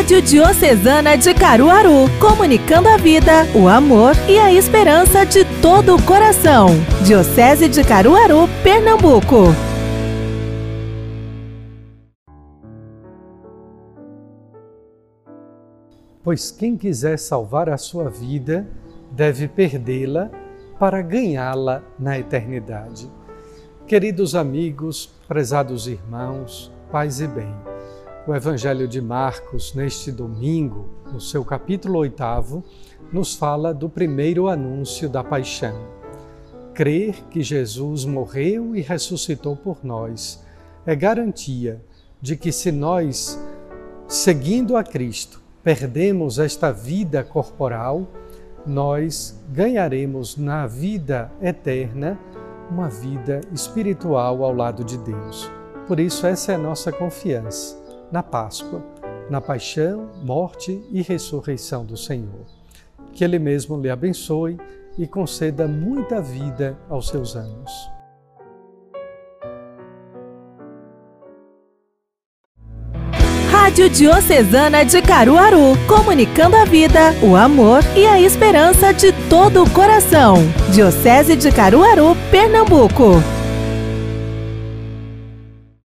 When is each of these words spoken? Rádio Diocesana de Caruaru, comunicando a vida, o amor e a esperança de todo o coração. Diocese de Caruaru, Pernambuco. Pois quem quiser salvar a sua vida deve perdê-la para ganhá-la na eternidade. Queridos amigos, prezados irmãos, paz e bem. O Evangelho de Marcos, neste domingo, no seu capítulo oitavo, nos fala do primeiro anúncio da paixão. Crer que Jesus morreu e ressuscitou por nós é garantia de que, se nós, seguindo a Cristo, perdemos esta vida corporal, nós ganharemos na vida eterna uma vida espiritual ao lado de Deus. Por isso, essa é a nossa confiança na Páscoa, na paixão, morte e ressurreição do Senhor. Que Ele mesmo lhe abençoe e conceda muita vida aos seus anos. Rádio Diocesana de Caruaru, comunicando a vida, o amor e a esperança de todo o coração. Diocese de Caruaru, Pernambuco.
Rádio 0.00 0.22
Diocesana 0.22 1.14
de 1.14 1.34
Caruaru, 1.34 2.08
comunicando 2.18 2.88
a 2.88 2.96
vida, 2.96 3.44
o 3.54 3.68
amor 3.68 4.14
e 4.26 4.38
a 4.38 4.50
esperança 4.50 5.26
de 5.26 5.44
todo 5.60 5.94
o 5.94 6.02
coração. 6.02 6.68
Diocese 7.04 7.68
de 7.68 7.84
Caruaru, 7.84 8.48
Pernambuco. 8.62 9.48
Pois 16.24 16.50
quem 16.50 16.78
quiser 16.78 17.18
salvar 17.18 17.68
a 17.68 17.76
sua 17.76 18.08
vida 18.08 18.66
deve 19.12 19.48
perdê-la 19.48 20.30
para 20.78 21.02
ganhá-la 21.02 21.82
na 21.98 22.18
eternidade. 22.18 23.06
Queridos 23.86 24.34
amigos, 24.34 25.12
prezados 25.28 25.86
irmãos, 25.86 26.72
paz 26.90 27.20
e 27.20 27.26
bem. 27.26 27.54
O 28.26 28.34
Evangelho 28.34 28.86
de 28.86 29.00
Marcos, 29.00 29.72
neste 29.72 30.12
domingo, 30.12 30.90
no 31.10 31.18
seu 31.18 31.42
capítulo 31.42 32.00
oitavo, 32.00 32.62
nos 33.10 33.34
fala 33.34 33.72
do 33.72 33.88
primeiro 33.88 34.46
anúncio 34.46 35.08
da 35.08 35.24
paixão. 35.24 35.74
Crer 36.74 37.14
que 37.30 37.42
Jesus 37.42 38.04
morreu 38.04 38.76
e 38.76 38.82
ressuscitou 38.82 39.56
por 39.56 39.78
nós 39.82 40.44
é 40.84 40.94
garantia 40.94 41.80
de 42.20 42.36
que, 42.36 42.52
se 42.52 42.70
nós, 42.70 43.42
seguindo 44.06 44.76
a 44.76 44.84
Cristo, 44.84 45.40
perdemos 45.62 46.38
esta 46.38 46.70
vida 46.70 47.24
corporal, 47.24 48.06
nós 48.66 49.42
ganharemos 49.48 50.36
na 50.36 50.66
vida 50.66 51.32
eterna 51.40 52.18
uma 52.70 52.88
vida 52.88 53.40
espiritual 53.50 54.44
ao 54.44 54.54
lado 54.54 54.84
de 54.84 54.98
Deus. 54.98 55.50
Por 55.88 55.98
isso, 55.98 56.26
essa 56.26 56.52
é 56.52 56.54
a 56.54 56.58
nossa 56.58 56.92
confiança 56.92 57.79
na 58.10 58.22
Páscoa, 58.22 58.82
na 59.28 59.40
paixão, 59.40 60.10
morte 60.22 60.82
e 60.90 61.02
ressurreição 61.02 61.84
do 61.84 61.96
Senhor. 61.96 62.46
Que 63.12 63.24
Ele 63.24 63.38
mesmo 63.38 63.80
lhe 63.80 63.90
abençoe 63.90 64.58
e 64.98 65.06
conceda 65.06 65.66
muita 65.66 66.20
vida 66.20 66.76
aos 66.88 67.08
seus 67.08 67.36
anos. 67.36 67.70
Rádio 73.50 73.88
Diocesana 73.88 74.84
de 74.84 75.00
Caruaru, 75.00 75.76
comunicando 75.86 76.56
a 76.56 76.64
vida, 76.64 77.14
o 77.22 77.36
amor 77.36 77.82
e 77.96 78.04
a 78.04 78.20
esperança 78.20 78.92
de 78.92 79.12
todo 79.28 79.62
o 79.62 79.70
coração. 79.70 80.34
Diocese 80.72 81.36
de 81.36 81.52
Caruaru, 81.52 82.16
Pernambuco. 82.32 83.39